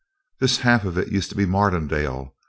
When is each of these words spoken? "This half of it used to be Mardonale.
"This 0.39 0.57
half 0.61 0.83
of 0.83 0.97
it 0.97 1.09
used 1.11 1.29
to 1.29 1.35
be 1.35 1.45
Mardonale. 1.45 2.33